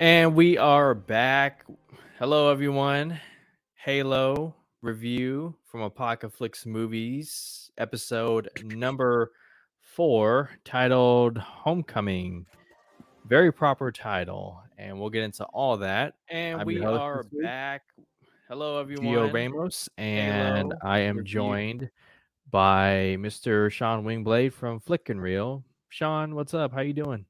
[0.00, 1.64] And we are back.
[2.20, 3.20] Hello, everyone.
[3.74, 9.32] Halo review from Apocalypse Movies, episode number
[9.80, 12.46] four, titled Homecoming.
[13.26, 14.62] Very proper title.
[14.78, 16.14] And we'll get into all that.
[16.28, 17.82] And I'm we are back.
[18.48, 19.04] Hello, everyone.
[19.04, 21.32] Gio Ramos, and Halo I am review.
[21.32, 21.90] joined
[22.52, 23.68] by Mr.
[23.68, 25.64] Sean Wingblade from Flick and Reel.
[25.88, 26.72] Sean, what's up?
[26.72, 27.24] How you doing?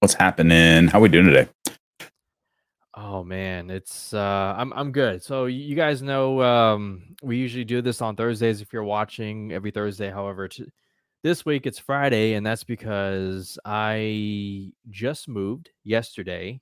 [0.00, 0.88] What's happening?
[0.88, 1.48] How are we doing today?
[3.00, 5.22] Oh man, it's uh I'm I'm good.
[5.22, 9.70] So you guys know um we usually do this on Thursdays if you're watching every
[9.70, 10.10] Thursday.
[10.10, 10.66] However, t-
[11.22, 16.60] this week it's Friday and that's because I just moved yesterday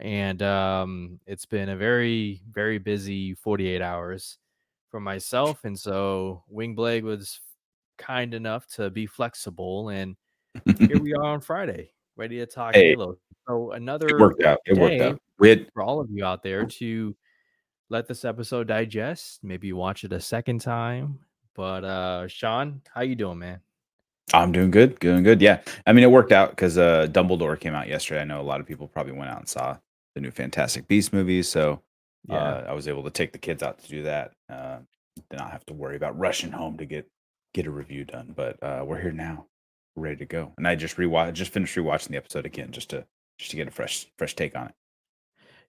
[0.00, 4.38] and um it's been a very very busy 48 hours
[4.90, 7.40] for myself and so Wing Wingblade was
[7.96, 10.16] kind enough to be flexible and
[10.88, 13.18] here we are on Friday ready to talk Hey, Halo.
[13.48, 14.58] So another It worked out.
[14.66, 15.20] It worked out.
[15.38, 17.16] We had for all of you out there to
[17.88, 21.18] let this episode digest, maybe watch it a second time.
[21.54, 23.60] But uh Sean, how you doing, man?
[24.32, 25.40] I'm doing good, doing good.
[25.42, 28.20] Yeah, I mean it worked out because uh, Dumbledore came out yesterday.
[28.20, 29.76] I know a lot of people probably went out and saw
[30.14, 31.82] the new Fantastic Beast movie, so
[32.28, 32.36] Yeah.
[32.36, 34.32] uh, I was able to take the kids out to do that.
[34.48, 34.78] Uh,
[35.30, 37.08] did not have to worry about rushing home to get
[37.54, 38.32] get a review done.
[38.36, 39.46] But uh, we're here now,
[39.96, 40.52] we're ready to go.
[40.56, 43.04] And I just rewatched, just finished rewatching the episode again, just to
[43.40, 44.74] just to get a fresh fresh take on it.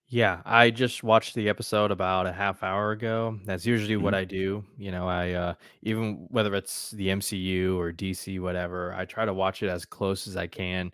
[0.07, 3.39] Yeah, I just watched the episode about a half hour ago.
[3.45, 4.13] That's usually what Mhm.
[4.13, 4.65] I do.
[4.77, 9.33] You know, I uh even whether it's the MCU or DC, whatever, I try to
[9.33, 10.91] watch it as close as I can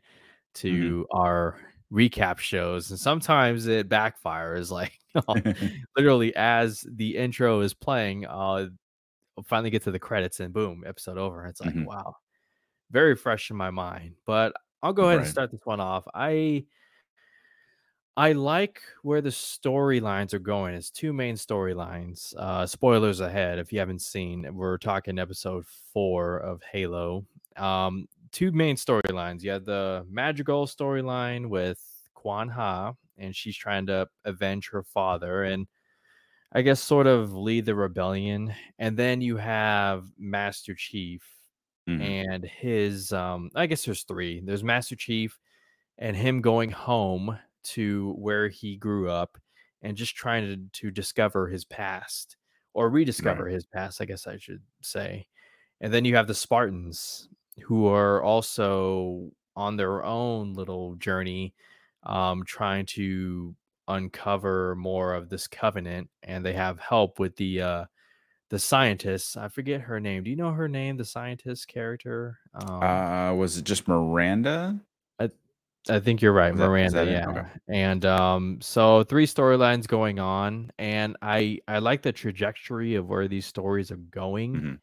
[0.56, 1.60] to our
[1.92, 2.92] recap shows.
[2.92, 4.72] And sometimes it backfires.
[4.72, 5.00] Like
[5.98, 8.68] literally as the intro is playing, uh
[9.38, 11.46] I'll finally get to the credits and boom, episode over.
[11.48, 11.88] It's like, Mhm.
[11.88, 12.16] wow,
[12.92, 14.16] very fresh in my mind.
[14.26, 16.08] But I'll go ahead and start this one off.
[16.14, 16.66] I
[18.16, 20.74] I like where the storylines are going.
[20.74, 22.34] It's two main storylines.
[22.38, 24.48] Uh spoilers ahead if you haven't seen.
[24.56, 27.26] We're talking episode 4 of Halo.
[27.56, 29.44] Um two main storylines.
[29.44, 31.80] You have the Madrigal storyline with
[32.14, 35.68] Kwan Ha and she's trying to avenge her father and
[36.52, 38.54] I guess sort of lead the rebellion.
[38.80, 41.24] And then you have Master Chief
[41.88, 42.00] Mhm.
[42.00, 44.42] and his um I guess there's three.
[44.42, 45.40] There's Master Chief
[45.98, 49.38] and him going home to where he grew up
[49.82, 52.38] and just trying to, to discover his past
[52.74, 55.28] or rediscover his past, I guess I should say.
[55.82, 57.30] And then you have the Spartans
[57.64, 61.54] who are also on their own little journey
[62.04, 63.56] um trying to
[63.90, 67.86] uncover more of this covenant and they have help with the uh
[68.50, 72.82] the scientist i forget her name do you know her name the scientist character um
[72.84, 74.80] Uh, was it just Miranda?
[75.20, 75.30] I,
[75.90, 77.48] I think you're right that- miranda yeah Okay.
[77.68, 83.28] and um so three storylines going on and i i like the trajectory of where
[83.28, 84.80] these stories are going Mhm.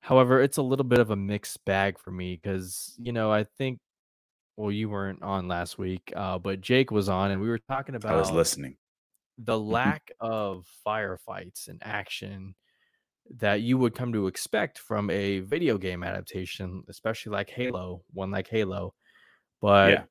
[0.00, 3.44] however it's a little bit of a mixed bag for me because you know i
[3.44, 3.78] think
[4.56, 7.94] well you weren't on last week uh but jake was on and we were talking
[7.94, 8.76] about I was listening.
[9.38, 12.54] The lack of firefights and action
[13.36, 18.30] that you would come to expect from a video game adaptation, especially like Halo, one
[18.30, 18.94] like Halo.
[19.60, 20.04] But Yeah.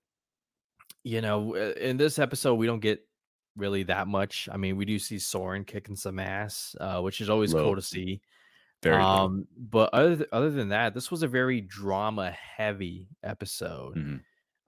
[1.04, 3.08] you know, uh, in this episode, we don't get
[3.56, 4.50] really that much.
[4.52, 7.82] I mean, we do see Soren kicking some ass, uh, which is always cool to
[7.82, 8.22] see.
[8.82, 14.22] Very um, but other th- other than that, this was a very drama heavy episode.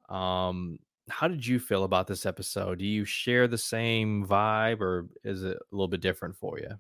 [0.10, 0.14] Mhm.
[0.14, 0.80] Um,
[1.10, 2.80] how did you feel about this episode?
[2.80, 6.72] Do you share the same vibe, or is it a little bit different for you?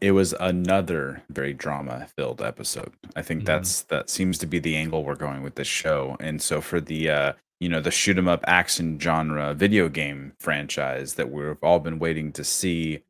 [0.00, 3.46] it was another very drama filled episode i think Mhm.
[3.46, 6.80] that's that seems to be the angle we're going with this show and so for
[6.80, 11.62] the uh you know the shoot 'em up action genre video game franchise that we've
[11.62, 13.04] all been waiting to see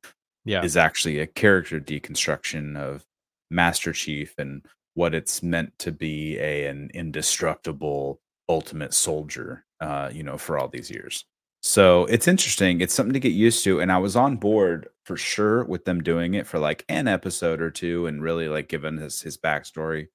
[0.44, 3.06] Yeah, is actually a character deconstruction of
[3.50, 4.60] master chief and
[4.92, 10.68] what it's meant to be a an indestructible ultimate soldier uh you know for all
[10.68, 11.24] these years.
[11.62, 15.16] So it's interesting it's something to get used to and i was on board for
[15.16, 18.98] sure with them doing it for like an episode or two and really like giving
[18.98, 20.08] his his backstory.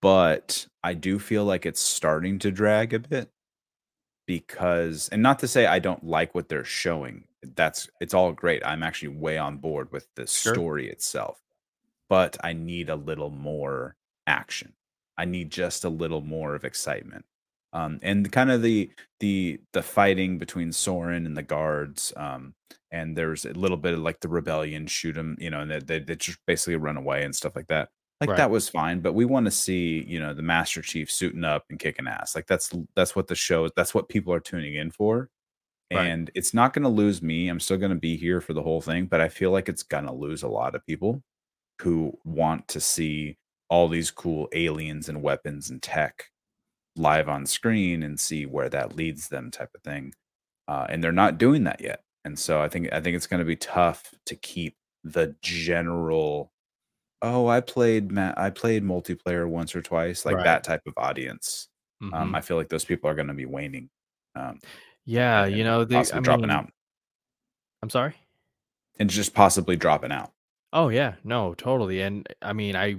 [0.00, 3.30] But i do feel like it's starting to drag a bit
[4.26, 7.24] because and not to say i don't like what they're showing
[7.56, 10.54] that's it's all great i'm actually way on board with the Sure.
[10.54, 11.40] story itself
[12.08, 13.96] but i need a little more
[14.26, 14.72] action
[15.18, 17.24] i need just a little more of excitement
[17.72, 22.54] um and kind of the the the fighting between soren and the guards um
[22.90, 25.80] and there's a little bit of like the rebellion shoot them you know and they,
[25.80, 28.36] they, they just basically run away and stuff like that like Right.
[28.36, 31.64] that was fine but we want to see you know the master chief suiting up
[31.70, 34.90] and kicking ass like that's that's what the show that's what people are tuning in
[34.90, 35.30] for
[35.90, 36.14] Right.
[36.14, 37.48] And it's not going to lose me.
[37.48, 39.82] I'm still going to be here for the whole thing, but I feel like it's
[39.82, 41.22] going to lose a lot of people
[41.82, 43.38] who want to see
[43.68, 46.30] all these cool aliens and weapons and tech
[46.96, 50.12] live on screen and see where that leads them type of thing.
[50.66, 52.02] Uh, and they're not doing that yet.
[52.24, 56.52] And so I think I think it's going to be tough to keep the general
[57.22, 60.44] oh i played ma- i played multiplayer once or twice like right.
[60.44, 61.68] that type of audience
[62.02, 62.22] um, mm-hmm.
[62.22, 63.88] um, i feel like those people are going to be waning
[64.36, 64.58] um,
[65.04, 66.70] yeah you know they possibly I dropping out
[67.82, 68.14] i'm sorry
[68.98, 70.32] and just possibly dropping out
[70.72, 72.96] oh yeah no totally and i mean i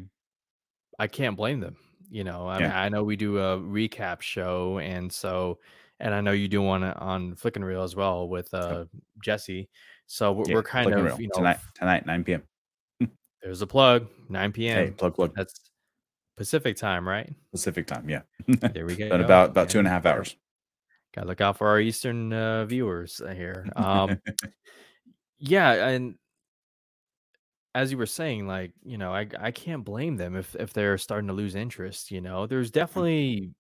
[0.99, 1.75] i can't blame them
[2.09, 2.67] you know i yeah.
[2.67, 5.57] mean i know we do a recap show and so
[5.99, 8.85] and i know you do one on flick and reel as well with uh
[9.23, 9.69] jesse
[10.05, 12.43] so we're, yeah, we're kind of you know tonight tonight 9 p.m
[13.41, 14.77] there's a plug, 9 p.m.
[14.77, 15.33] Hey, plug, plug.
[15.35, 15.59] That's
[16.37, 17.33] Pacific time, right?
[17.51, 18.21] Pacific time, yeah.
[18.47, 19.09] there we go.
[19.09, 20.35] But about about two and a half hours.
[21.13, 23.67] Gotta look out for our Eastern uh, viewers here.
[23.75, 24.19] Um,
[25.39, 26.15] yeah, and
[27.75, 30.97] as you were saying, like you know, I I can't blame them if if they're
[30.97, 32.11] starting to lose interest.
[32.11, 32.79] You know, there's mm-hmm.
[32.79, 33.51] definitely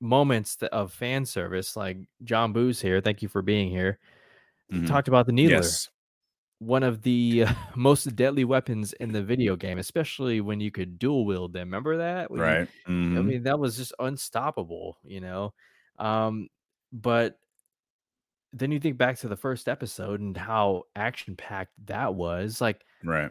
[0.00, 3.00] moments of fan service, like John Booze here.
[3.00, 3.98] Thank you for being here.
[4.72, 4.86] Mm-hmm.
[4.86, 5.56] Talked about the needler.
[5.56, 5.88] Yes
[6.62, 7.44] one of the
[7.74, 11.68] most deadly weapons in the video game, especially when you could dual wield them.
[11.68, 12.30] Remember that?
[12.30, 12.68] When right.
[12.86, 13.18] You, mm-hmm.
[13.18, 15.52] I mean, that was just unstoppable, you know.
[15.98, 16.48] Um,
[16.92, 17.38] but
[18.52, 22.60] then you think back to the first episode and how action packed that was.
[22.60, 23.30] Like, right.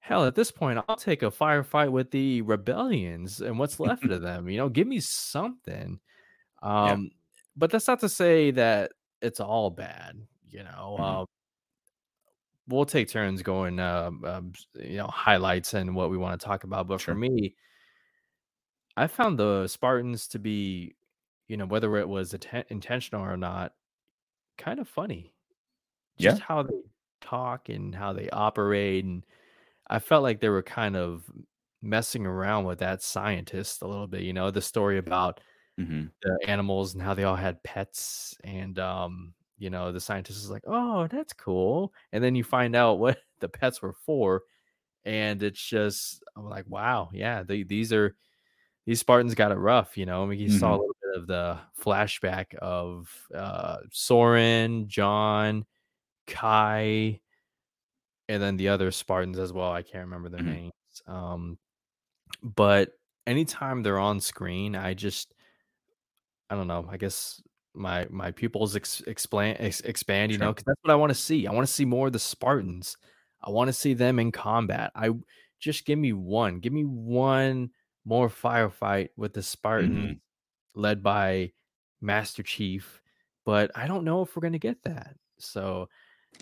[0.00, 4.22] Hell, at this point, I'll take a firefight with the rebellions and what's left of
[4.22, 4.48] them.
[4.48, 5.98] You know, give me something.
[6.62, 7.08] Um, yeah.
[7.56, 10.16] but that's not to say that it's all bad.
[10.48, 11.02] You know, mm-hmm.
[11.02, 11.26] um,
[12.68, 14.40] we'll take turns going uh, uh,
[14.74, 17.14] you know highlights and what we want to talk about but sure.
[17.14, 17.54] for me
[18.96, 20.94] i found the spartans to be
[21.48, 23.72] you know whether it was att- intentional or not
[24.58, 25.32] kind of funny
[26.18, 26.44] just yeah.
[26.46, 26.80] how they
[27.20, 29.24] talk and how they operate and
[29.88, 31.24] i felt like they were kind of
[31.82, 35.40] messing around with that scientist a little bit you know the story about
[35.78, 36.06] mm-hmm.
[36.22, 40.50] the animals and how they all had pets and um you know, the scientist is
[40.50, 41.92] like, oh, that's cool.
[42.12, 44.42] And then you find out what the pets were for.
[45.04, 48.14] And it's just, I'm like, wow, yeah, they, these are,
[48.86, 50.22] these Spartans got it rough, you know.
[50.22, 50.58] I mean, you mm-hmm.
[50.58, 55.64] saw a little bit of the flashback of uh, Soren, John,
[56.26, 57.20] Kai,
[58.28, 59.70] and then the other Spartans as well.
[59.70, 60.52] I can't remember their mm-hmm.
[60.52, 60.72] names.
[61.06, 61.58] Um,
[62.42, 62.90] but
[63.26, 65.34] anytime they're on screen, I just,
[66.50, 66.88] I don't know.
[66.90, 67.40] I guess
[67.76, 70.46] my my pupils ex, expand ex, expand you sure.
[70.46, 72.18] know because that's what i want to see i want to see more of the
[72.18, 72.96] spartans
[73.42, 75.10] i want to see them in combat i
[75.60, 77.70] just give me one give me one
[78.04, 80.80] more firefight with the spartans mm-hmm.
[80.80, 81.52] led by
[82.00, 83.00] master chief
[83.44, 85.88] but i don't know if we're going to get that so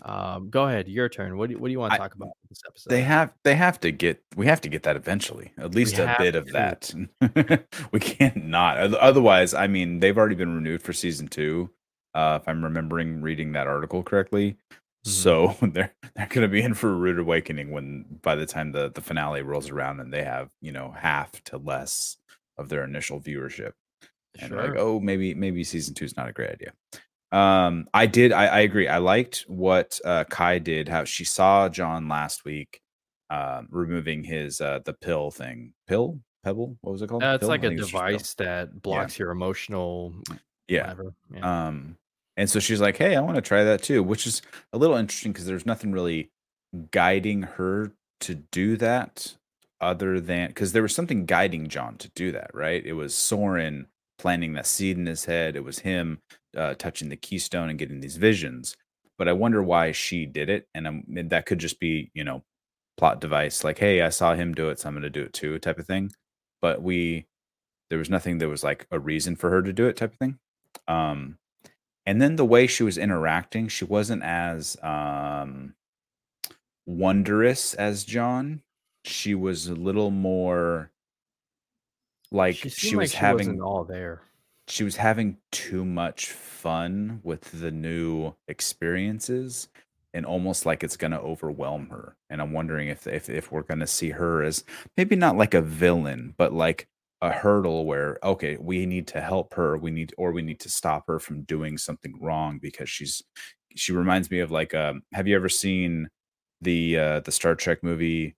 [0.02, 1.36] um, go ahead, your turn.
[1.36, 2.90] What do you, what do you want to talk I, about this episode?
[2.90, 5.52] They have they have to get we have to get that eventually.
[5.58, 6.92] At least we a bit of that.
[7.92, 8.78] we can't not.
[8.94, 11.70] Otherwise, I mean, they've already been renewed for season two.
[12.14, 14.56] Uh, if I'm remembering reading that article correctly.
[15.06, 15.10] Mm-hmm.
[15.10, 18.72] So they're they're going to be in for a rude awakening when by the time
[18.72, 22.16] the the finale rolls around and they have you know half to less
[22.56, 23.72] of their initial viewership.
[24.40, 24.68] And sure.
[24.68, 26.72] like, oh, maybe maybe season two is not a great idea.
[27.34, 28.30] Um, I did.
[28.30, 28.86] I, I agree.
[28.86, 30.88] I liked what uh, Kai did.
[30.88, 32.80] How she saw John last week,
[33.28, 35.72] uh, removing his uh, the pill thing.
[35.88, 36.78] Pill, pebble.
[36.82, 37.24] What was it called?
[37.24, 37.48] Uh, it's pill?
[37.48, 39.24] like a device that blocks yeah.
[39.24, 40.14] your emotional.
[40.68, 40.94] Yeah.
[41.32, 41.66] yeah.
[41.66, 41.96] Um,
[42.36, 44.40] and so she's like, "Hey, I want to try that too," which is
[44.72, 46.30] a little interesting because there's nothing really
[46.92, 49.34] guiding her to do that
[49.80, 52.84] other than because there was something guiding John to do that, right?
[52.86, 53.88] It was Soren
[54.18, 55.56] planting that seed in his head.
[55.56, 56.20] It was him
[56.56, 58.76] uh, touching the keystone and getting these visions.
[59.16, 62.42] But I wonder why she did it, and I'm, that could just be you know
[62.96, 65.32] plot device, like hey, I saw him do it, so I'm going to do it
[65.32, 66.12] too, type of thing.
[66.60, 67.26] But we
[67.90, 70.18] there was nothing that was like a reason for her to do it, type of
[70.18, 70.38] thing.
[70.88, 71.38] Um,
[72.06, 75.74] and then the way she was interacting, she wasn't as um
[76.86, 78.62] wondrous as John.
[79.04, 80.90] She was a little more
[82.30, 84.22] like she, she was like she having all there
[84.68, 89.68] she was having too much fun with the new experiences
[90.14, 93.62] and almost like it's going to overwhelm her and i'm wondering if if if we're
[93.62, 94.64] going to see her as
[94.96, 96.88] maybe not like a villain but like
[97.20, 100.68] a hurdle where okay we need to help her we need or we need to
[100.68, 103.22] stop her from doing something wrong because she's
[103.76, 106.08] she reminds me of like um have you ever seen
[106.60, 108.36] the uh the star trek movie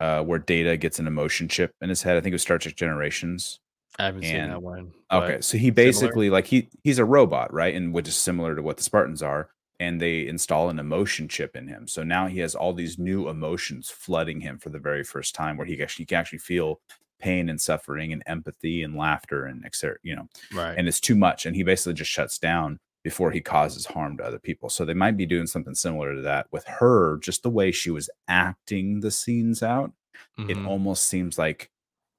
[0.00, 2.16] uh where data gets an emotion chip in his head?
[2.16, 3.60] I think it was star trek generations
[3.98, 4.92] I haven't and, seen that one.
[5.10, 6.38] Okay, so he basically similar?
[6.38, 7.74] like he he's a robot, right?
[7.74, 9.50] And which is similar to what the Spartans are.
[9.80, 11.86] And they install an emotion chip in him.
[11.86, 15.56] So now he has all these new emotions flooding him for the very first time,
[15.56, 16.80] where he actually he can actually feel
[17.20, 19.98] pain and suffering and empathy and laughter and etc.
[20.02, 20.74] You know, right?
[20.76, 24.24] And it's too much, and he basically just shuts down before he causes harm to
[24.24, 24.68] other people.
[24.68, 27.18] So they might be doing something similar to that with her.
[27.18, 29.92] Just the way she was acting the scenes out,
[30.38, 30.50] mm-hmm.
[30.50, 31.70] it almost seems like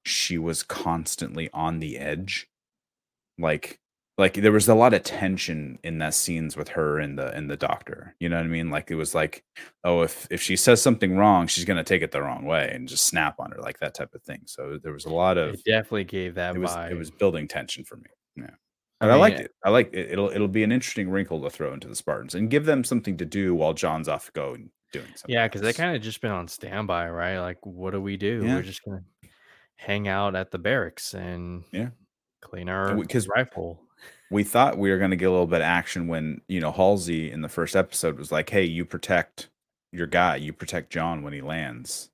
[0.06, 2.48] she was constantly on the edge
[3.38, 3.80] like
[4.18, 7.50] like there was a lot of tension in that scenes with her and the and
[7.50, 9.44] the doctor you know what i mean like it was like
[9.84, 12.70] oh if if she says something wrong she's going to take it the wrong way
[12.74, 15.38] and just snap on her like that type of thing so there was a lot
[15.38, 16.92] of it definitely gave that it was vibe.
[16.92, 18.50] it was building tension for me yeah
[19.02, 19.52] and I, mean, I liked eh it.
[19.64, 20.12] I like it.
[20.12, 23.16] It'll it'll be an interesting wrinkle to throw into the Spartans and give them something
[23.16, 25.34] to do while John's off going doing something.
[25.34, 27.40] Yeah, because they kind of just been on standby, right?
[27.40, 28.42] Like, what do we do?
[28.44, 28.56] Yeah.
[28.56, 29.04] We're just gonna
[29.80, 31.90] hang out at the barracks and yeah,
[32.42, 33.82] clean our because rifle.
[34.32, 36.72] We thought we were going to get a little bit of action when you know
[36.72, 39.50] Halsey in the first episode was like, "Hey, you protect
[39.92, 42.12] your guy, you protect John when he lands."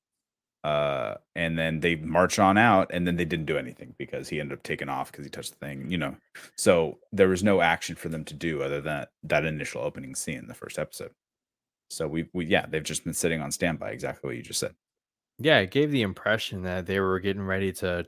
[0.64, 4.40] Uh, and then they march on out, and then they didn't do anything because he
[4.40, 6.16] ended up taking off because he touched the thing, you know.
[6.56, 10.40] So there was no action for them to do other than that initial opening scene
[10.40, 11.12] in the first episode.
[11.92, 14.74] So we, we yeah, they've just been sitting on standby, exactly what you just said.
[15.38, 18.06] Yeah, it gave the impression that they were getting ready to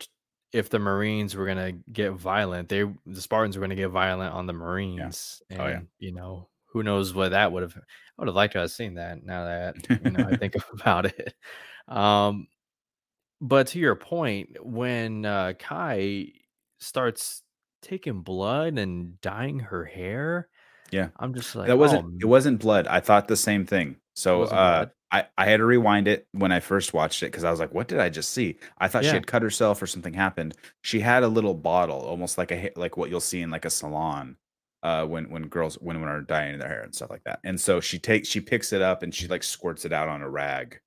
[0.54, 4.46] if the Marines were gonna get violent, they the Spartans were gonna get violent on
[4.46, 5.42] the Marines.
[5.50, 5.64] Yeah.
[5.64, 5.80] Oh, yeah.
[6.00, 7.82] you know, who knows what that would have I
[8.22, 11.34] would have liked to have seen that now that you know I think about it.
[11.88, 12.48] Um
[13.40, 16.28] but to your point, when uh Kai
[16.80, 17.44] starts
[17.82, 20.50] taking blood and dyeing her hair,
[20.92, 22.88] yeah, I'm just like that wasn't oh, it wasn't blood.
[22.88, 23.98] I thought the same thing.
[24.16, 27.52] So uh I, I had to rewind it when I first watched it because I
[27.52, 28.58] was like, what did I just see?
[28.78, 29.12] I thought yeah.
[29.12, 30.56] she had cut herself or something happened.
[30.82, 33.70] She had a little bottle, almost like a like what you'll see in like a
[33.70, 34.38] salon
[34.84, 37.40] uh when when girls when women are dyeing their hair and stuff like that.
[37.44, 40.22] And so she takes she picks it up and she like squirts it out on
[40.22, 40.80] a rag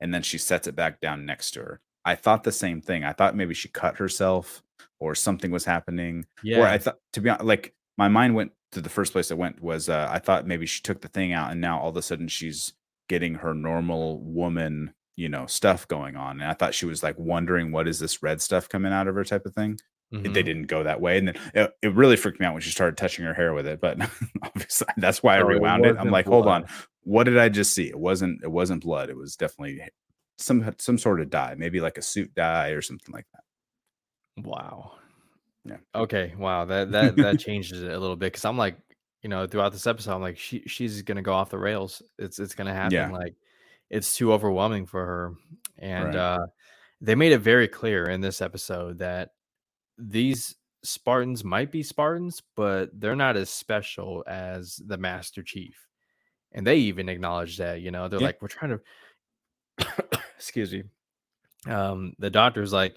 [0.00, 1.80] and then she sets it back down next to her.
[2.04, 3.04] I thought the same thing.
[3.04, 4.62] I thought maybe she cut herself
[5.00, 6.26] or something was happening.
[6.42, 6.60] Yeah.
[6.60, 9.38] Or I thought to be honest, like my mind went to the first place it
[9.38, 11.96] went was uh, I thought maybe she took the thing out and now all of
[11.96, 12.74] a sudden she's
[13.08, 16.40] getting her normal woman, you know, stuff going on.
[16.40, 19.14] And I thought she was like wondering what is this red stuff coming out of
[19.14, 19.78] her type of thing.
[20.12, 20.32] Mm-hmm.
[20.32, 22.70] They didn't go that way, and then it, it, really freaked me out when she
[22.70, 23.78] started touching her hair with it.
[23.78, 24.00] But
[24.42, 25.96] obviously, that's why I rewound it.
[25.98, 26.34] I'm like, blood.
[26.34, 26.66] hold on,
[27.02, 27.88] what did I just see?
[27.88, 28.42] It wasn't.
[28.42, 29.10] It wasn't blood.
[29.10, 29.82] It was definitely
[30.38, 34.46] some some sort of dye, maybe like a suit dye or something like that.
[34.48, 34.92] Wow.
[35.64, 35.76] Yeah.
[35.94, 36.34] Okay.
[36.38, 36.64] Wow.
[36.64, 38.78] That that that changes it a little bit because I'm like,
[39.22, 42.02] you know, throughout this episode, I'm like, she she's gonna go off the rails.
[42.18, 42.94] It's it's gonna happen.
[42.94, 43.10] Yeah.
[43.10, 43.34] Like
[43.90, 45.34] it's too overwhelming for her.
[45.78, 46.16] And right.
[46.16, 46.46] uh
[47.00, 49.30] they made it very clear in this episode that
[49.96, 55.76] these Spartans might be Spartans, but they're not as special as the Master Chief.
[56.52, 58.26] And they even acknowledge that, you know, they're yeah.
[58.26, 58.78] like, we're trying
[59.78, 60.84] to excuse me.
[61.66, 62.96] Um, the doctor's like,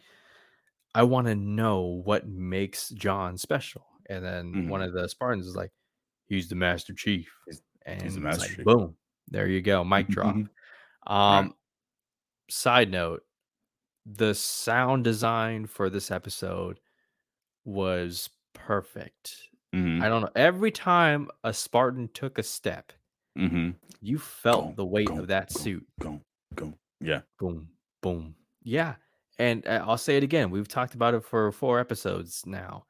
[0.94, 3.86] I want to know what makes John special.
[4.10, 4.70] And then mm-hmm.
[4.70, 5.72] one of the Spartans is like,
[6.32, 7.30] he's the Master Chief.
[7.46, 8.66] He's, and he's the Master like, Chief.
[8.66, 8.96] Boom.
[9.28, 9.84] There you go.
[9.84, 10.36] Mic drop.
[10.36, 11.14] Mm-hmm.
[11.14, 11.54] Um, right.
[12.50, 13.24] side note,
[14.06, 16.80] the sound design for this episode
[17.66, 19.36] was perfect.
[19.76, 20.02] Mm-hmm.
[20.02, 20.30] I don't know.
[20.36, 22.94] Every time a Spartan took a step,
[23.38, 23.72] mm-hmm.
[24.02, 25.86] you felt go, the weight go, of that go, suit.
[26.00, 26.22] Go,
[26.56, 26.74] go.
[27.02, 27.22] Yeah.
[27.40, 27.68] Boom,
[28.02, 28.36] boom.
[28.64, 28.96] Yeah.
[29.38, 30.50] And uh, I'll say it again.
[30.50, 32.86] We've talked about it for four episodes now.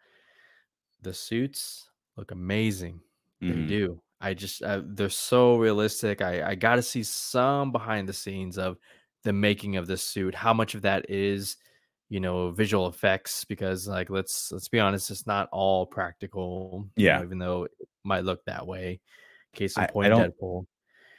[1.01, 2.99] The suits look amazing.
[3.41, 3.61] Mm-hmm.
[3.61, 4.01] They do.
[4.19, 6.21] I just uh, they're so realistic.
[6.21, 8.77] I I got to see some behind the scenes of
[9.23, 10.35] the making of this suit.
[10.35, 11.57] How much of that is,
[12.09, 13.45] you know, visual effects?
[13.45, 16.87] Because like let's let's be honest, it's not all practical.
[16.95, 17.17] Yeah.
[17.17, 17.71] Know, even though it
[18.03, 19.01] might look that way.
[19.53, 20.65] Case in point, I, I Deadpool.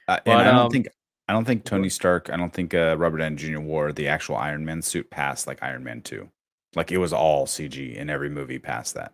[0.09, 0.89] Uh, but, I don't um, think
[1.29, 2.31] I don't think Tony Stark.
[2.31, 3.61] I don't think uh, Robert Downey Jr.
[3.61, 6.29] wore the actual Iron Man suit past like Iron Man Two.
[6.75, 9.13] Like it was all CG in every movie past that.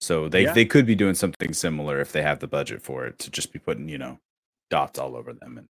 [0.00, 0.52] So they yeah.
[0.52, 3.52] they could be doing something similar if they have the budget for it to just
[3.52, 4.18] be putting you know
[4.70, 5.68] dots all over them and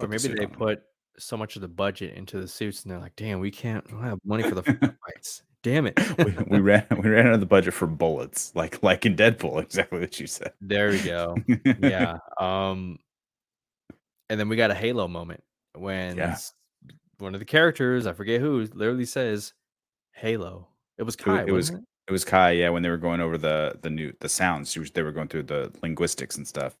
[0.00, 0.84] or maybe the they put them.
[1.18, 4.02] so much of the budget into the suits and they're like, damn, we can't we
[4.02, 4.62] have money for the
[5.06, 5.42] fights.
[5.62, 5.98] Damn it.
[6.18, 9.62] we, we, ran we ran out of the budget for bullets, like like in Deadpool,
[9.62, 10.52] exactly what you said.
[10.60, 11.36] There we go.
[11.80, 12.18] yeah.
[12.38, 12.98] Um
[14.28, 15.42] and then we got a Halo moment
[15.74, 16.36] when yeah.
[17.18, 19.54] one of the characters, I forget who, literally says
[20.12, 20.68] Halo.
[20.98, 21.42] It was Kai.
[21.42, 21.80] It, it was it?
[22.06, 25.02] It was Kai, yeah, when they were going over the the new the sounds, they
[25.02, 26.76] were going through the linguistics and stuff.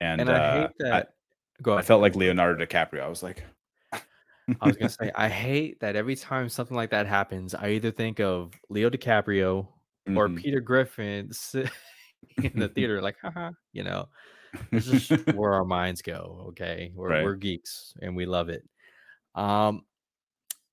[0.00, 0.92] And, and I uh, hate that.
[0.92, 3.02] I, Go I felt like Leonardo DiCaprio.
[3.02, 3.44] I was like,
[3.92, 7.90] I was gonna say I hate that every time something like that happens, I either
[7.90, 9.68] think of Leo DiCaprio
[10.16, 10.36] or Mhm.
[10.36, 11.30] Peter Griffin
[12.42, 14.08] in the theater, like, haha, you know.
[14.70, 16.46] This is where our minds go.
[16.48, 17.24] Okay, we're Right.
[17.24, 18.68] we're geeks and we love it.
[19.34, 19.86] Um,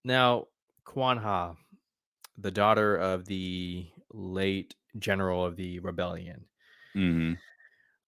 [0.03, 0.48] now
[0.83, 1.53] Kwan Ha,
[2.39, 6.48] the daughter of the late general of the rebellion,
[6.96, 7.39] Mhm.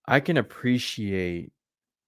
[0.05, 1.53] I can appreciate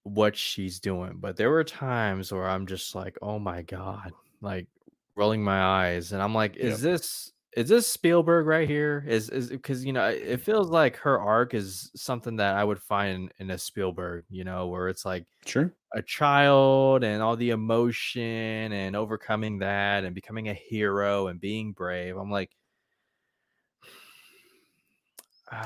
[0.04, 4.68] what she's doing, but there were times where I'm just like, oh my god, like
[5.16, 6.80] rolling my eyes, and I'm like, Yep.
[6.80, 9.04] is this is this Spielberg right here?
[9.06, 12.80] Is is because you know it feels like her arc is something that I would
[12.82, 15.72] find in a Spielberg, you know, where it's like Sure.
[15.94, 21.72] a child and all the emotion and overcoming that and becoming a hero and being
[21.72, 22.16] brave.
[22.16, 22.50] I'm like,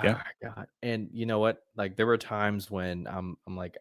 [0.03, 0.21] Yeah.
[0.21, 0.67] ah, God.
[0.83, 1.63] And you know what?
[1.77, 3.77] Like there were times when I'm I'm like,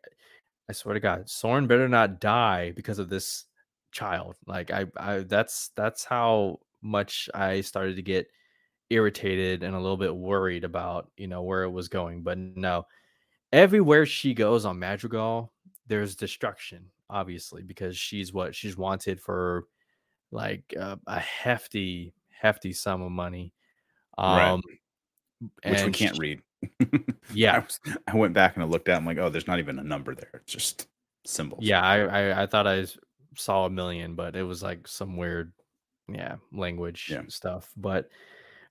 [0.70, 3.46] I swear to God, Soren better not die because of this
[3.92, 4.36] child.
[4.48, 8.27] Like I, I that's that's how much I started to get
[8.89, 12.24] irritated and a little bit worried about, you know, where it was going.
[12.24, 12.86] But no,
[13.51, 15.51] everywhere she goes on Madrigal,
[15.88, 19.65] there's destruction, obviously, because she's what she's wanted for
[20.31, 23.53] like uh, a hefty, hefty sum of money.
[24.17, 24.50] Right.
[24.50, 24.62] Um,
[25.63, 26.41] Which we can't sh- read.
[27.34, 27.57] Yeah.
[27.57, 28.98] I, was, I went back and I looked at.
[28.98, 30.41] I'm like, oh, there's not even a number there.
[30.43, 30.88] It's just
[31.25, 31.63] symbols.
[31.63, 32.86] Yeah, I, I I thought I
[33.36, 35.52] saw a million, but it was like some weird,
[36.08, 37.24] yeah, language Yeah.
[37.28, 37.72] stuff.
[37.78, 38.10] But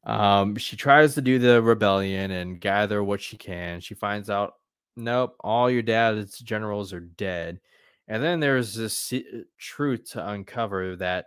[0.05, 3.81] um, she tries to do the rebellion and gather what she can.
[3.81, 4.55] She finds out,
[4.97, 7.61] nope, all your dad's generals are dead.
[8.09, 9.13] And then there's this
[9.59, 11.27] truth to uncover that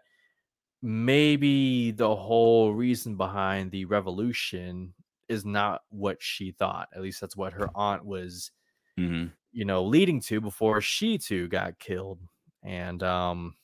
[0.82, 4.94] maybe the whole reason behind the revolution
[5.30, 6.90] is not what she thought.
[6.96, 8.52] At least that's what her aunt was
[8.98, 12.20] hmm you know leading to before she too got killed
[12.64, 13.56] and um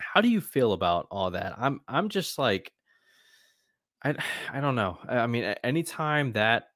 [0.00, 1.54] how do you feel about all that?
[1.58, 2.72] I'm i'm just like
[4.02, 4.14] i
[4.52, 4.98] i don't know.
[5.08, 6.68] I mean anytime that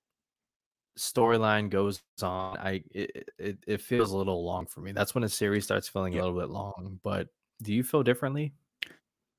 [0.99, 4.93] storyline goes on i it, it it feels a little long for me.
[4.93, 6.21] That's when a series starts feeling Yeah.
[6.21, 7.29] a little bit long but
[7.63, 8.55] do you feel differently?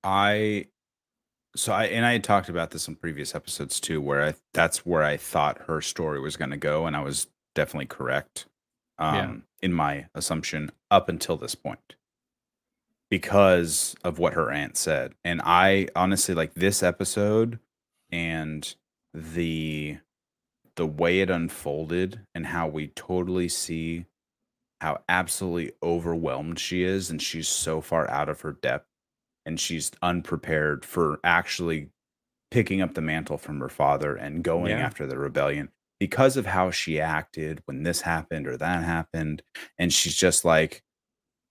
[0.03, 0.67] I
[1.55, 4.85] so I and I had talked about this in previous episodes too, where I that's
[4.85, 8.47] where I thought her story was going to go, and I was definitely correct
[8.99, 9.35] um, Yeah.
[9.61, 11.95] in my assumption up until this point
[13.09, 15.13] because of what her aunt said.
[15.23, 17.59] And I honestly like this episode
[18.11, 18.73] and
[19.13, 19.97] the
[20.75, 24.05] the way it unfolded and how we totally see
[24.79, 28.87] how absolutely overwhelmed she is and she's so far out of her depth
[29.45, 31.89] and she's unprepared for actually
[32.49, 34.79] picking up the mantle from her father and going Yeah.
[34.79, 35.69] after the rebellion
[35.99, 39.41] because of how she acted when this happened or that happened
[39.77, 40.81] and she's just like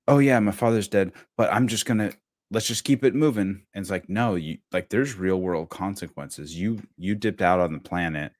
[0.08, 2.10] oh yeah my father's dead but i'm just gonna
[2.50, 3.62] let's just keep it moving.
[3.74, 6.58] And it's like no you like there's real world consequences.
[6.58, 8.32] You you dipped out on the planet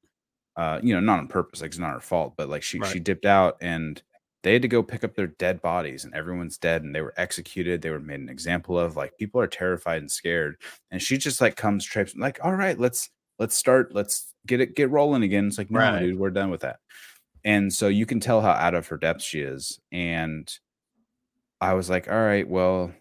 [0.56, 2.98] uh you know not on purpose like it's not her fault but like she she
[2.98, 4.02] dipped out and
[4.42, 7.12] they had to go pick up their dead bodies and everyone's dead and they were
[7.16, 10.56] executed they were made an example of like people are terrified and scared.
[10.90, 14.74] And she just like comes trips like all right let's let's start let's get it
[14.74, 15.46] get rolling again.
[15.48, 16.00] It's like no Right.
[16.00, 16.78] dude we're done with that.
[17.44, 20.50] And so you can tell how out of her depth she is and
[21.60, 22.92] i was like all right well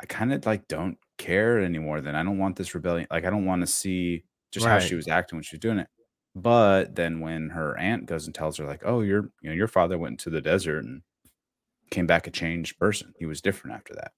[0.00, 2.14] i kind of like don't care anymore then.
[2.16, 5.06] I don't want this rebellion like i don't want to see just how she was
[5.06, 5.88] acting when she was doing it.
[6.34, 9.68] But then when her aunt goes and tells her like oh your you know your
[9.68, 11.02] father went into the desert and
[11.90, 13.12] came back a changed person.
[13.18, 14.12] He was different after that.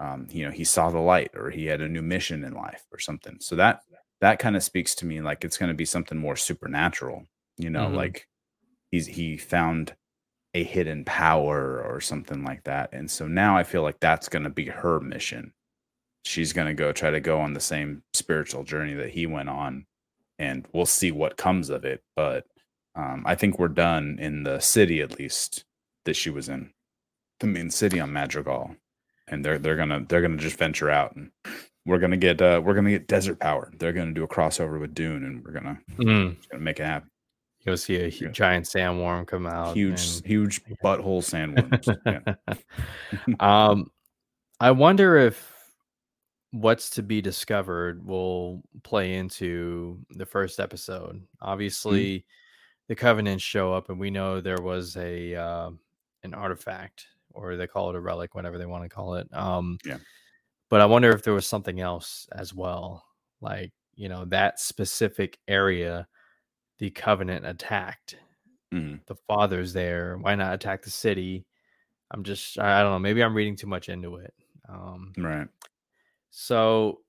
[0.00, 2.84] Um you know he saw the light or he had a new mission in life
[2.92, 3.36] or something.
[3.40, 3.82] So that
[4.20, 7.26] that kind of speaks to me like it's going to be something more supernatural
[7.58, 7.94] you know Mhm.
[7.96, 8.26] like
[8.90, 9.94] he's he found
[10.54, 14.44] a hidden power or something like that and so now i feel like that's going
[14.44, 15.52] to be her mission.
[16.26, 19.48] She's going to go try to go on the same spiritual journey that he went
[19.50, 19.84] on
[20.38, 22.46] and we'll see what comes of it but
[22.94, 25.64] um, i think we're done in the city at least
[26.04, 26.70] that she was in.
[27.40, 28.76] The main city on madrigal
[29.28, 31.30] and they're they're gonna they're gonna just venture out and
[31.86, 33.72] we're gonna get uh we're gonna get desert power.
[33.78, 36.36] They're gonna do a crossover with dune and we're gonna, Mm.
[36.50, 37.10] gonna make it happen
[37.64, 38.28] you'll see a Yeah.
[38.28, 40.74] giant sandworm come out huge and- huge yeah.
[40.82, 43.34] butthole sandworms yeah.
[43.40, 43.90] um,
[44.60, 45.52] I wonder if
[46.52, 51.20] what's to be discovered will play into the first episode.
[51.40, 52.24] Obviously,
[52.86, 55.70] the Covenants show up, and we know there was a uh,
[56.22, 59.26] an artifact, or they call it a relic, whatever they want to call it.
[59.32, 59.98] Um, Yeah.
[60.70, 63.04] But I wonder if there was something else as well,
[63.40, 66.06] like you know that specific area
[66.78, 68.16] the Covenant attacked
[68.72, 69.04] Mhm.
[69.06, 70.18] the father's there.
[70.18, 71.46] Why not attack the city?
[72.10, 72.98] I'm just I don't know.
[72.98, 74.34] Maybe I'm reading too much into it.
[74.68, 75.48] Um, Right.
[76.30, 77.04] so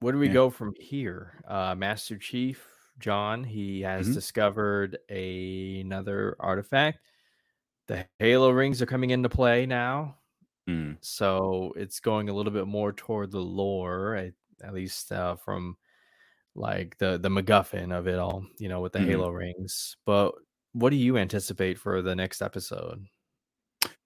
[0.00, 0.32] where do we Yeah.
[0.32, 1.40] go from here?
[1.46, 2.66] Uh, Master Chief
[2.98, 4.14] John, he has Mhm.
[4.14, 7.00] discovered a- another artifact.
[7.86, 10.18] The Halo rings are coming into play now,
[10.68, 10.98] Mm.
[11.04, 15.76] so it's going a little bit more toward the lore, at, at least uh, from
[16.54, 19.06] like the the MacGuffin of it all, you know, with the Mhm.
[19.06, 19.96] Halo rings.
[20.06, 20.34] But
[20.72, 23.06] what do you anticipate for the next episode?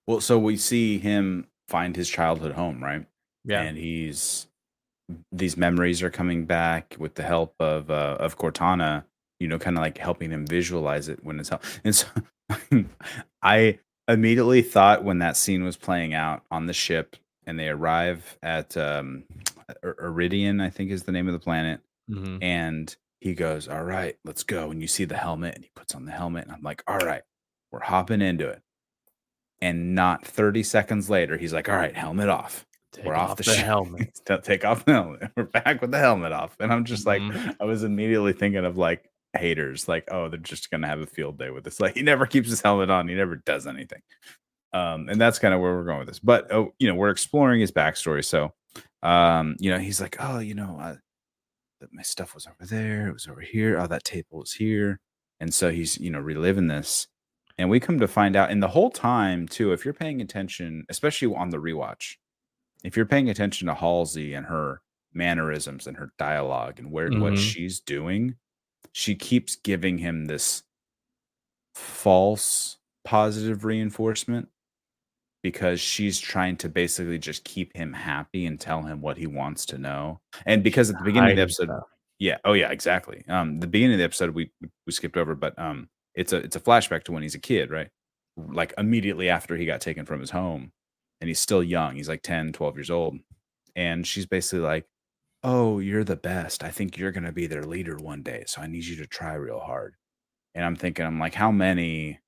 [0.06, 3.06] Well, so we see him find his childhood home, right?
[3.44, 4.46] Yeah, And he's
[5.32, 9.04] these memories are coming back with the help of uh, of Cortana,
[9.40, 11.62] you know, kind of like helping him visualize it when it's help.
[11.84, 12.06] And so
[13.42, 18.38] I immediately thought when that scene was playing out on the ship and they arrive
[18.42, 19.24] at um
[19.82, 22.38] Ir- Iridian, I think is the name of the planet, mhm.
[22.42, 25.94] and he goes, "All right, let's go." And you see the helmet, and he puts
[25.94, 27.22] on the helmet, and I'm like, "All right,
[27.72, 28.62] we're hopping into it."
[29.60, 32.64] And not 30 seconds later, he's like, "All right, helmet off.
[32.92, 34.20] Take we're off, the, the helmet.
[34.44, 35.30] Take off the helmet.
[35.36, 37.56] We're back with the helmet off." And I'm just like, Mhm.
[37.60, 41.38] I was immediately thinking of like haters, like, "Oh, they're just gonna have a field
[41.38, 43.08] day with this." Like, he never keeps his helmet on.
[43.08, 44.02] He never does anything.
[44.72, 46.18] Um, and that's kind of where we're going with this.
[46.20, 48.24] But oh, you know, we're exploring his backstory.
[48.24, 48.52] So,
[49.02, 50.96] um, you know, he's like, "Oh, you know, uh,
[51.80, 55.00] that my stuff was over there, it was over here, oh, that table was here.
[55.40, 57.06] And so he's, you know, reliving this.
[57.58, 60.84] And we come to find out, and the whole time, too, if you're paying attention,
[60.88, 62.16] especially on the rewatch,
[62.84, 67.32] if you're paying attention to Halsey and her mannerisms and her dialogue and where what
[67.34, 67.38] Mhm.
[67.52, 68.36] she's doing,
[68.92, 70.62] she keeps giving him this
[71.74, 74.48] false positive reinforcement
[75.48, 79.64] because she's trying to basically just keep him happy and tell him what he wants
[79.64, 80.20] to know.
[80.44, 81.70] And because at the beginning of the episode,
[82.18, 83.24] yeah, oh yeah, exactly.
[83.30, 84.52] Um, the beginning of the episode we
[84.84, 87.70] we skipped over, but um, it's a it's a flashback to when he's a kid,
[87.70, 87.88] right?
[88.37, 90.70] Like immediately after he got taken from his home,
[91.22, 91.96] and he's still young.
[91.96, 93.16] He's like 10, 12 years old,
[93.74, 94.84] and she's basically like,
[95.42, 96.62] "Oh, you're the best.
[96.62, 98.44] I think you're gonna be their leader one day.
[98.46, 99.94] So I need you to try real hard."
[100.54, 102.20] And I'm thinking, I'm like, how many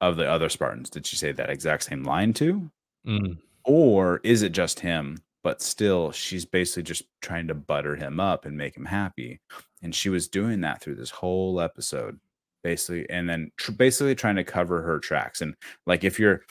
[0.00, 2.70] of the other Spartans did she say that exact same line to?
[3.06, 3.38] Mm.
[3.64, 5.18] Or is it just him?
[5.42, 9.40] But still, she's basically just trying to butter him up and make him happy.
[9.82, 12.18] And she was doing that through this whole episode,
[12.64, 15.40] basically, and then tr- basically trying to cover her tracks.
[15.40, 15.54] And
[15.86, 16.42] like, if you're,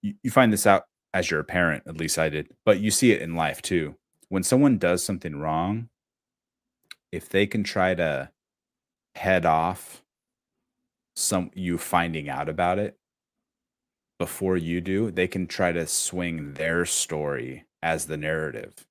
[0.00, 2.90] you, you find this out as you're a parent, at least I did, but you
[2.90, 3.96] see it in life too.
[4.30, 5.88] When someone does something wrong,
[7.12, 8.30] if they can try to
[9.14, 10.02] head off
[11.18, 12.98] some you finding out about it
[14.18, 18.86] before you do, they can try to swing their story as the narrative,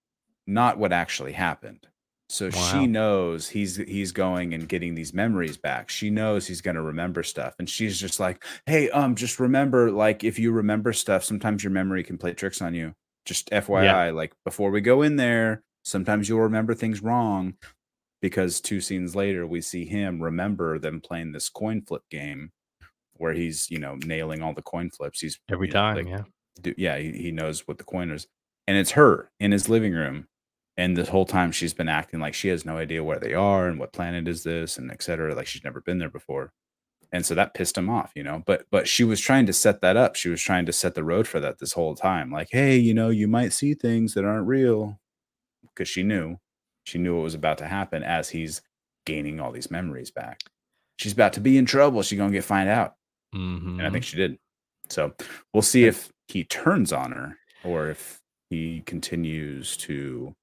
[0.46, 1.88] not what actually happened.
[2.30, 2.60] So Wow.
[2.60, 5.90] she knows he's he's going and getting these memories back.
[5.90, 9.92] She knows he's going to remember stuff and she's just like, "Hey, um just remember
[9.92, 12.96] like if you remember stuff, sometimes your memory can play tricks on you.
[13.26, 17.56] Just FYI, like before we go in there, sometimes you'll remember things wrong."
[18.22, 22.52] Because two scenes later, we see him remember them playing this coin flip game
[23.14, 25.20] where he's, you know, nailing all the coin flips.
[25.20, 26.24] He's Every you know, time, like, yeah.
[26.62, 28.28] do, yeah, he, he knows what the coin is.
[28.68, 30.28] And it's her in his living room.
[30.78, 33.68] And this whole time she's been acting like she has no idea where they are
[33.68, 35.34] and what planet is this and et cetera.
[35.34, 36.54] Like she's never been there before.
[37.12, 38.44] And so that pissed him off, you know.
[38.46, 40.16] But but she was trying to set that up.
[40.16, 42.32] She was trying to set the road for that this whole time.
[42.32, 45.00] Like, hey, you know, you might see things that aren't real.
[45.64, 46.38] Because she knew.
[46.88, 48.62] She knew what was about to happen as he's
[49.06, 50.40] gaining all these memories back.
[50.98, 52.02] She's about to be in trouble.
[52.02, 52.96] She's gonna get find out
[53.36, 53.78] Mhm.
[53.78, 54.40] and I think she did.
[54.90, 55.14] So
[55.54, 60.34] we'll see if he turns on her or if he continues to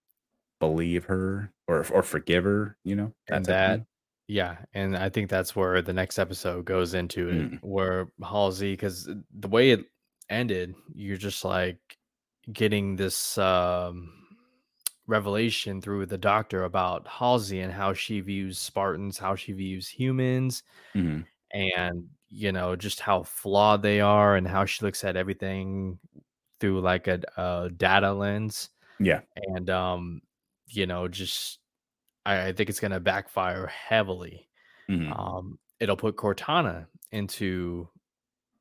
[0.60, 2.76] believe her or or forgive her.
[2.84, 3.86] You know, and that
[4.26, 7.58] yeah and i think that's where the next episode goes into it Mm.
[7.62, 9.06] where halsey because
[9.38, 9.84] the way it
[10.30, 11.76] ended you're just like
[12.50, 14.23] getting this um
[15.06, 20.62] revelation through the doctor about halsey and how she views spartans how she views humans
[20.94, 21.26] Mhm.
[21.52, 25.98] and you know just how flawed they are and how she looks at everything
[26.60, 29.22] through like a, a data lens Yeah.
[29.36, 30.22] and um
[30.68, 31.60] you know just
[32.26, 34.48] i, I think it's to backfire heavily
[34.90, 35.18] Mhm.
[35.18, 37.88] um it'll put cortana into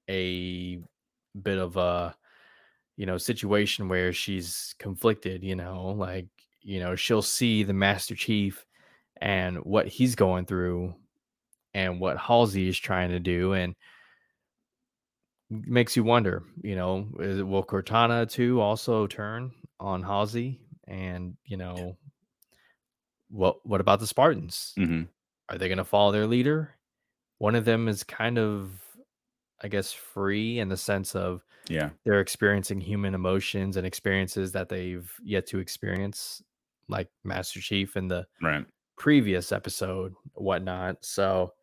[0.10, 0.82] a
[1.42, 2.16] bit of a
[2.98, 6.28] you know situation where she's conflicted you know like
[6.62, 8.66] you know she'll see the master chief
[9.22, 10.94] and what he's going through
[11.74, 13.76] and what halsey is trying to do and
[15.50, 21.58] makes you wonder you know is, will cortana too also turn on halsey and you
[21.58, 21.98] know
[23.30, 24.74] what what about the spartans?
[24.78, 25.10] Mhm.
[25.50, 26.76] are they going to follow their leader?
[27.40, 28.93] One of them is kind of
[29.64, 31.92] I guess, free in the sense of Yeah.
[32.04, 36.44] they're experiencing human emotions and experiences that they've yet to experience,
[36.90, 38.66] like Master Chief in the Right.
[38.98, 41.06] previous episode, whatnot.
[41.06, 41.54] So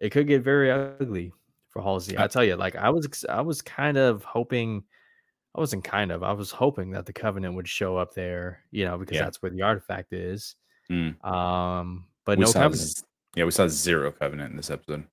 [0.00, 1.32] it could get very ugly
[1.70, 2.16] for Halsey.
[2.16, 4.84] I tell you, like I was, I was kind of hoping,
[5.56, 8.84] I wasn't kind of, I was hoping that the Covenant would show up there, you
[8.84, 9.24] know, because Yeah.
[9.24, 10.54] that's where the artifact is.
[10.90, 11.22] Mm.
[11.24, 13.02] Um, but We no Covenant.
[13.34, 15.08] yeah, we saw zero covenant in this episode.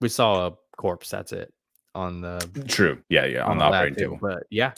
[0.00, 1.10] We saw a corpse.
[1.10, 1.52] That's it
[1.96, 3.02] on the True.
[3.08, 3.44] Yeah, yeah.
[3.44, 4.16] On, the lab operating table.
[4.16, 4.28] table.
[4.34, 4.72] But yeah,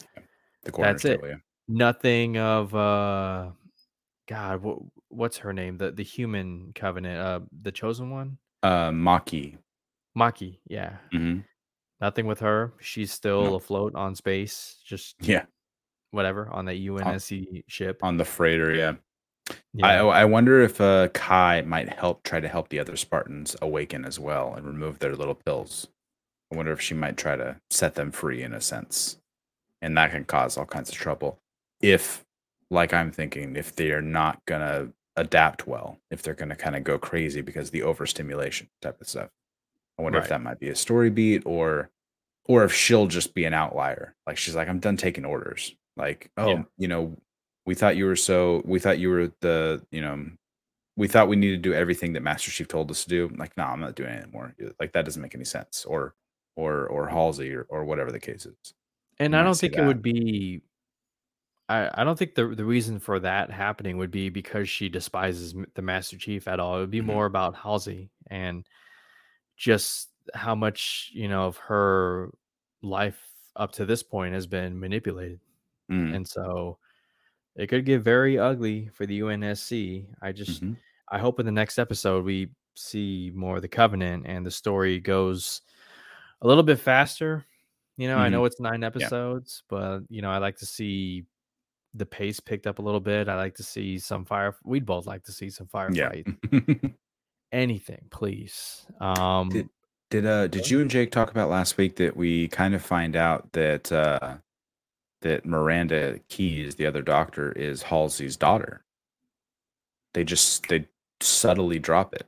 [0.63, 1.19] The corner that's it.
[1.23, 1.35] yeah.
[1.67, 3.51] nothing of uh
[4.27, 4.77] god what,
[5.09, 9.57] what's her name the the human covenant uh the chosen one Uh Makee.
[10.17, 11.39] makee yeah hmm
[12.01, 13.55] nothing with her she's still No.
[13.55, 15.45] afloat on space just Yeah.
[16.11, 18.93] whatever on that unsc ship On the freighter, yeah.
[19.73, 19.85] yeah.
[19.87, 24.05] I I wonder if uh Kai might help try to help the other Spartans awaken
[24.05, 25.87] as well and remove their little pills.
[26.51, 29.17] I wonder if she might try to set them free in a sense.
[29.81, 31.39] And that can cause all kinds of trouble.
[31.81, 32.25] If
[32.69, 36.83] like I'm thinking, if they are not gonna adapt well, if they're gonna kind of
[36.83, 39.29] go crazy because of the overstimulation type of stuff.
[39.97, 41.89] I wonder if that might be a story beat or
[42.45, 44.15] or if she'll just be an outlier.
[44.25, 45.75] Like she's like, I'm done taking orders.
[45.97, 46.63] Like, oh, Yeah.
[46.77, 47.15] you know,
[47.65, 50.25] we thought you were so we thought you were the, you know,
[50.97, 53.29] we thought we needed to do everything that Master Chief told us to do.
[53.37, 54.55] Like, no, I'm not doing it anymore.
[54.79, 55.85] Like that doesn't make any sense.
[55.85, 56.15] Or
[56.59, 58.73] or or Halsey or, or whatever the case is.
[59.19, 60.61] and you i don't think it would be
[61.67, 65.53] I, I don't think the the reason for that happening would be because she despises
[65.75, 66.77] the Master Chief at all.
[66.77, 67.05] It would be Mhm.
[67.13, 68.65] more about Halsey and
[69.55, 72.31] just how much you know of her
[72.81, 73.19] life
[73.55, 75.39] up to this point has been manipulated,
[75.91, 76.79] Mm, and so
[77.55, 80.07] it could get very ugly for the UNSC.
[80.23, 80.75] I just mhm.
[81.11, 84.99] I hope in the next episode we see more of the Covenant and the story
[84.99, 85.61] goes
[86.41, 87.45] a little bit faster.
[87.97, 88.31] You know, I Mhm.
[88.31, 91.25] know it's nine episodes, but you know, I like to see
[91.93, 93.27] the pace picked up a little bit.
[93.27, 94.55] I like to see some fire.
[94.63, 96.37] We'd both like to see some firefight.
[96.51, 96.89] Yeah.
[97.51, 98.85] Anything, please.
[99.01, 99.69] Um, Did
[100.11, 103.15] did uh did you and Jake talk about last week that we kind of find
[103.15, 104.37] out that uh
[105.21, 108.85] that Miranda Keyes, the other doctor, is Halsey's daughter?
[110.13, 110.87] They just they
[111.21, 112.25] subtly drop it.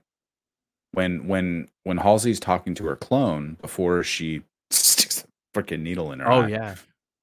[0.93, 6.19] When when when Halsey's talking to her clone before she sticks a freaking needle in
[6.19, 6.75] her oh eye, yeah,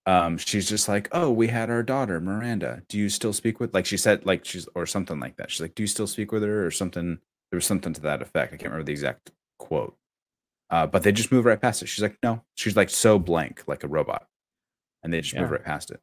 [0.06, 2.82] um she's just like oh we had our daughter miranda.
[2.88, 5.50] Do you still speak with like she said like she's or something like that.
[5.50, 6.66] She's like do you still speak with her?
[6.66, 7.18] or something
[7.50, 8.52] there was something to that effect.
[8.52, 9.96] I can't remember the exact quote.
[10.70, 11.86] Uh but they just move right past it.
[11.88, 12.42] She's like no.
[12.54, 14.26] She's like so blank like a robot.
[15.02, 16.00] And they just move right past it.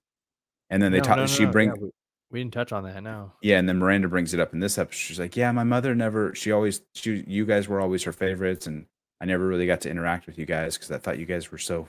[0.70, 1.90] And then they No, talk no, no, she bring yeah, we,
[2.32, 3.02] we didn't touch on that.
[3.04, 3.32] No.
[3.42, 4.98] yeah, and then Miranda brings it up in this episode.
[4.98, 6.34] She's like, "Yeah, my mother never.
[6.36, 6.82] She always.
[6.94, 8.86] She, you guys were always her favorites, and
[9.22, 11.58] I never really got to interact with you guys because I thought you guys were
[11.58, 11.88] so.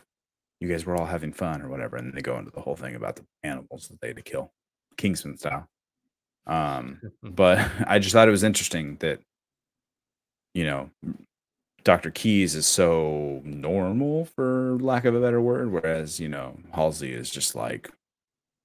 [0.61, 2.77] You guys were all having fun or whatever." And then they go into the whole
[2.77, 4.53] thing about the animals that they had to kill,
[4.96, 5.68] Kingsman style.
[6.46, 9.20] Um, but I just thought it was interesting that,
[10.55, 10.90] you know,
[11.85, 12.11] Dr.
[12.11, 17.31] Keyes is so normal, for lack of a better word, whereas you know Halsey is
[17.31, 17.90] just like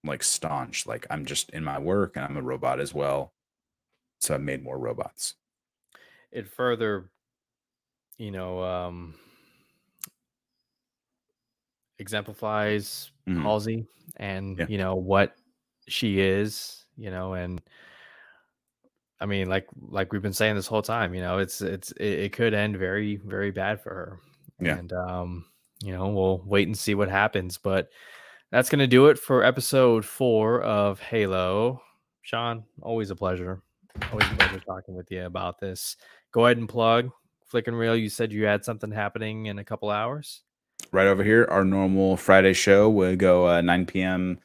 [0.04, 3.34] like staunch like i'm just in my work and i'm a robot as well
[4.20, 5.36] so i've made more robots
[6.32, 7.12] it further
[8.18, 9.14] you know um
[12.00, 13.44] exemplifies Mhm.
[13.44, 13.86] halsey
[14.18, 14.66] and Yeah.
[14.68, 15.36] you know what
[15.88, 17.62] she is you know and
[19.20, 22.06] i mean like like we've been saying this whole time you know it's it's it,
[22.20, 24.20] it could end very very bad for her
[24.60, 24.78] Yeah.
[24.78, 25.46] and um
[25.84, 27.90] you know we'll wait and see what happens but
[28.52, 31.82] that's gonna do it for episode four of halo.
[32.22, 33.62] Sean always a pleasure.
[34.12, 35.98] Always a pleasure talking with you about this.
[36.32, 37.12] Go ahead and plug
[37.52, 40.42] flick and reel you said you had something happening in a couple hours.
[40.92, 44.40] Right over here our normal friday show will go uh, 9 p.m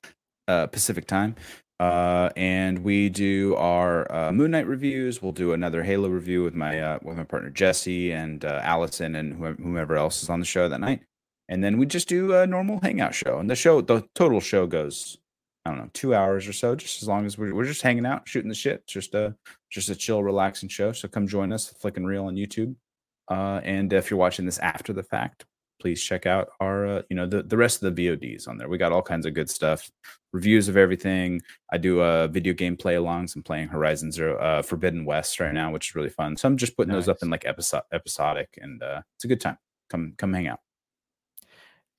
[0.48, 1.36] uh, pacific time.
[1.78, 5.20] Uh, and we do our uh, moon knight reviews.
[5.20, 9.14] We'll do another halo review with my uh, with my partner jesse and uh, allison
[9.14, 11.02] and whomever else is on the show that night
[11.48, 14.66] and then we just do a normal hangout show and the show the total show
[14.66, 15.18] goes
[15.64, 18.06] i don't know two hours or so just as long as we're, we're just hanging
[18.06, 19.34] out shooting the shit It's just a
[19.70, 20.92] just a chill relaxing show.
[20.92, 22.74] So come join us flick and reel on youtube.
[23.28, 25.44] Uh, and if you're watching this after the fact
[25.78, 28.68] please check out our uh, you know the, the rest of the vods on there.
[28.68, 29.90] We got all kinds of good stuff
[30.32, 31.42] reviews of everything.
[31.72, 35.52] I do a video game play alongs i'm playing horizon zero uh, forbidden west right
[35.52, 36.36] now which is really fun.
[36.36, 39.58] So i'm just putting those up in like episodic and uh, it's a good time.
[39.90, 40.60] Come come hang out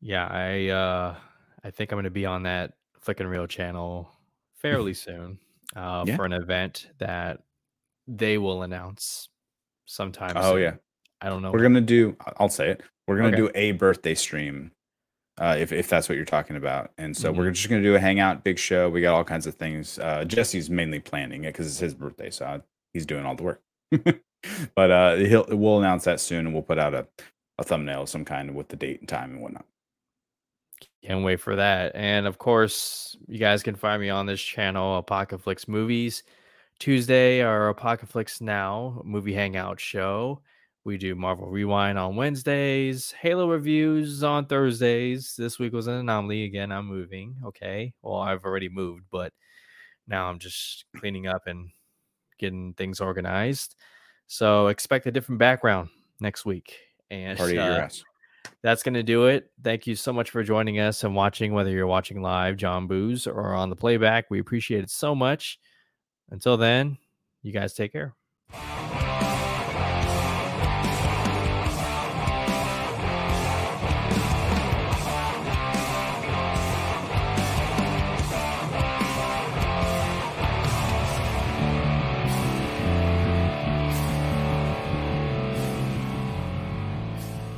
[0.01, 1.15] yeah i uh
[1.63, 4.10] i think i'm gonna be on that flick and reel channel
[4.62, 5.39] fairly soon
[5.75, 6.15] uh Yeah.
[6.15, 7.43] for an event that
[8.07, 9.29] they will announce
[9.86, 10.62] sometime oh soon.
[10.62, 10.73] yeah
[11.19, 11.51] I don't know.
[11.51, 12.15] We're gonna do.
[12.39, 12.83] I'll say it.
[13.07, 13.38] We're gonna Okay.
[13.38, 14.71] do a birthday stream,
[15.39, 16.91] uh, if if that's what you're talking about.
[16.99, 17.39] And so Mm-hmm.
[17.39, 18.88] we're just gonna do a hangout, big show.
[18.88, 19.97] We got all kinds of things.
[19.97, 22.62] Uh, Jesse's mainly planning it because it's his birthday, so I-
[22.93, 23.63] he's doing all the work.
[24.75, 27.07] but uh, he'll we'll announce that soon, and we'll put out a
[27.57, 29.65] a thumbnail of some kind with the date and time and whatnot.
[31.03, 31.95] Can't wait for that.
[31.95, 36.23] And of course, you guys can find me on this channel, Apocalypse Movies.
[36.79, 40.41] Tuesday, our Apocalypse Now movie hangout show.
[40.83, 45.35] We do Marvel Rewind on Wednesdays, Halo reviews on Thursdays.
[45.35, 46.45] This week was an anomaly.
[46.45, 47.35] Again, I'm moving.
[47.43, 47.93] Okay.
[48.01, 49.33] Well, I've already moved, but
[50.07, 51.71] now I'm just cleaning up and
[52.39, 53.75] getting things organized.
[54.27, 56.77] So expect a different background next week.
[57.09, 58.03] And Party at your uh, ass.
[58.63, 59.51] That's going to do it.
[59.63, 63.27] Thank you so much for joining us and watching, whether you're watching live, John Booze,
[63.27, 64.25] or on the playback.
[64.29, 65.59] We appreciate it so much.
[66.29, 66.97] Until then,
[67.43, 68.15] you guys take care.